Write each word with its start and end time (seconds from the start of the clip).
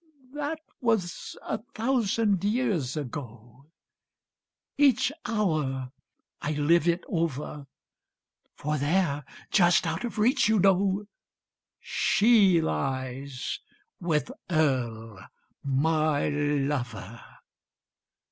That 0.33 0.59
was 0.79 1.37
a 1.47 1.59
thousand 1.75 2.43
years 2.43 2.97
ago; 2.97 3.67
Each 4.75 5.11
hour 5.27 5.91
I 6.41 6.53
live 6.53 6.87
it 6.87 7.03
over, 7.07 7.67
For 8.55 8.79
there, 8.79 9.23
just 9.51 9.85
out 9.85 10.03
of 10.03 10.17
reach, 10.17 10.49
you 10.49 10.57
know, 10.57 11.05
She 11.79 12.59
lies, 12.59 13.59
with 13.99 14.31
Earl, 14.49 15.19
my 15.63 16.29
lover. 16.29 17.21